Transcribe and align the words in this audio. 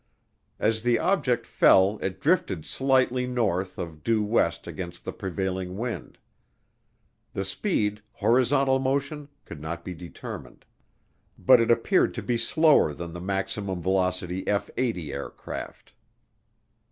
As 0.59 0.81
the 0.81 0.97
object 0.97 1.45
fell 1.45 1.99
it 2.01 2.19
drifted 2.19 2.65
slightly 2.65 3.27
north 3.27 3.77
of 3.77 4.03
due 4.03 4.23
west 4.23 4.65
against 4.65 5.05
the 5.05 5.13
prevailing 5.13 5.77
wind. 5.77 6.17
The 7.33 7.45
speed, 7.45 8.01
horizontal 8.13 8.79
motion, 8.79 9.29
could 9.45 9.61
not 9.61 9.85
be 9.85 9.93
determined, 9.93 10.65
but 11.37 11.59
it 11.59 11.69
appeared 11.69 12.15
to 12.15 12.23
be 12.23 12.35
slower 12.35 12.95
than 12.95 13.13
the 13.13 13.21
maximum 13.21 13.79
velocity 13.79 14.47
F 14.47 14.71
80 14.75 15.13
aircraft. 15.13 15.93